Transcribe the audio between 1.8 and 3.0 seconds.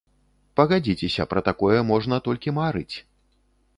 можна толькі марыць.